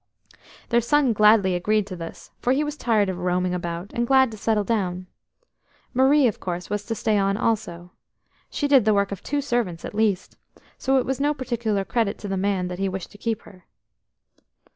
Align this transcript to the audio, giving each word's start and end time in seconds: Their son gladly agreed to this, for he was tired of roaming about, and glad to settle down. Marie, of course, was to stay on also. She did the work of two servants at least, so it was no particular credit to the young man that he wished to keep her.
Their 0.69 0.81
son 0.81 1.13
gladly 1.13 1.53
agreed 1.53 1.85
to 1.85 1.95
this, 1.95 2.31
for 2.39 2.53
he 2.53 2.63
was 2.63 2.75
tired 2.75 3.07
of 3.07 3.19
roaming 3.19 3.53
about, 3.53 3.93
and 3.93 4.07
glad 4.07 4.31
to 4.31 4.35
settle 4.37 4.63
down. 4.63 5.05
Marie, 5.93 6.25
of 6.25 6.39
course, 6.39 6.71
was 6.71 6.83
to 6.87 6.95
stay 6.95 7.19
on 7.19 7.37
also. 7.37 7.91
She 8.49 8.67
did 8.67 8.85
the 8.85 8.95
work 8.95 9.11
of 9.11 9.21
two 9.21 9.41
servants 9.41 9.85
at 9.85 9.93
least, 9.93 10.37
so 10.75 10.97
it 10.97 11.05
was 11.05 11.19
no 11.19 11.35
particular 11.35 11.85
credit 11.85 12.17
to 12.17 12.27
the 12.27 12.33
young 12.33 12.41
man 12.41 12.67
that 12.67 12.79
he 12.79 12.89
wished 12.89 13.11
to 13.11 13.19
keep 13.19 13.43
her. 13.43 13.67